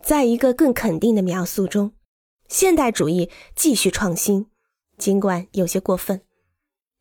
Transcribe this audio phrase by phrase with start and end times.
[0.00, 1.92] 在一个更肯定的描述中，
[2.48, 4.46] 现代主义继续创新，
[4.96, 6.22] 尽管有些过分，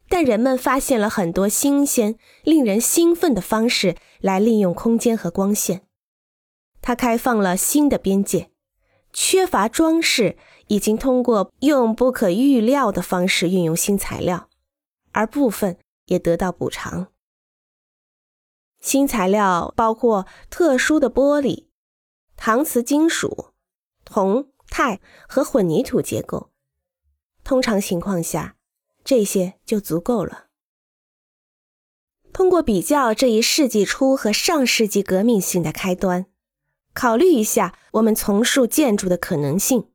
[0.10, 5.88] 但人们发现了很多新鲜、令人兴奋的方式来利用空间和光线。
[6.82, 8.52] 它开放了新的边界，
[9.14, 10.38] 缺乏装饰
[10.68, 14.50] 已经通过用不可预料的方式运用新材料，
[15.12, 17.08] 而部分也得到补偿。
[18.80, 21.71] 新材料包括特殊的玻璃。
[22.44, 23.50] 搪瓷金属、
[24.04, 26.50] 铜、钛和混凝土结构，
[27.44, 28.56] 通常情况下，
[29.04, 30.48] 这些就足够了。
[32.34, 36.26] 通过比较这一世纪初和上世纪革命性的开端，
[36.96, 39.92] 考虑一下我们重塑建筑的可能性，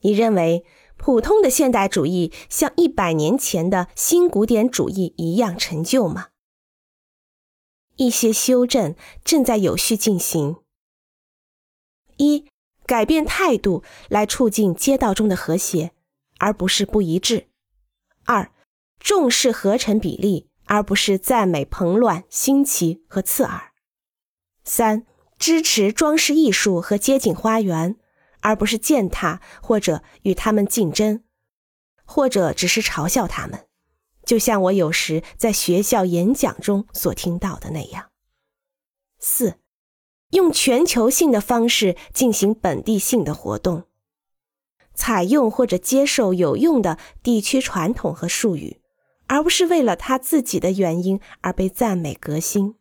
[0.00, 0.64] 你认为
[0.96, 6.28] 普通的现代主义像一百年前的新古典主义一样陈旧吗？
[7.96, 10.56] 一些修正正在有序进行。
[12.18, 12.46] 一、
[12.84, 15.92] 改变态度来促进街道中的和谐，
[16.38, 17.46] 而不是不一致；
[18.24, 18.52] 二、
[19.00, 23.72] 重视合成比例，而不是赞美蓬乱、新奇和刺耳；
[24.64, 25.06] 三、
[25.38, 27.96] 支持装饰艺术和街景花园，
[28.40, 31.24] 而不是践踏或者与他们竞争，
[32.04, 33.66] 或者只是嘲笑他们，
[34.24, 38.10] 就像我有时在学校演讲中所听到的那样；
[39.20, 39.58] 四。
[40.30, 43.84] 用全球性的方式进行本地性的活动，
[44.94, 48.80] 采用或者接受有用的地区传统和术语，
[49.26, 52.74] 而不是为了他自己的原因而被赞美革新。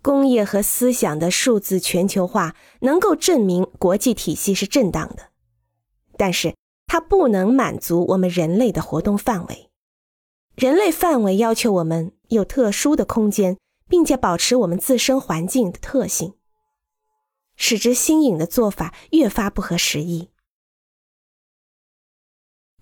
[0.00, 5.30] 工业和思想的数字全球化能够证明国际体系是正当的，
[6.16, 6.54] 但是
[6.86, 9.68] 它不能满足我们人类的活动范围。
[10.54, 13.58] 人类范围要求我们有特殊的空间。
[13.88, 16.34] 并且保持我们自身环境的特性，
[17.56, 20.30] 使之新颖的做法越发不合时宜。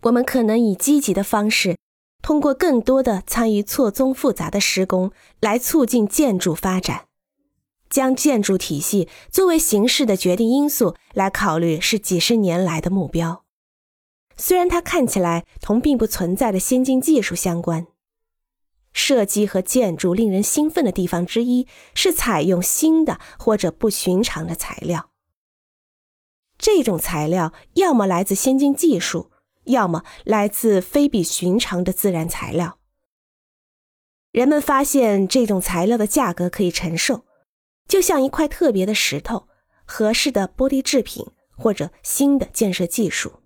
[0.03, 1.79] 我们可能以积极的方式，
[2.23, 7.07] 通过更多的参与错综复杂的施工来促进建筑发展。
[7.89, 13.45] 将建筑体系作为形式的决定因素来考虑，是几十年来的目标。
[14.37, 17.87] 虽然它看起来同并不存在的先进技术相关。
[18.97, 25.11] 设计和建筑令人兴奋的地方之一是采用新的或者不寻常的材料。
[26.57, 29.31] 这种材料要么来自先进技术，
[29.65, 32.79] 要么来自非比寻常的自然材料。
[34.33, 37.27] 人们发现这种材料的价格可以承受，
[37.87, 39.47] 就像一块特别的石头、
[39.85, 43.43] 合适的玻璃制品或者新的建设技术。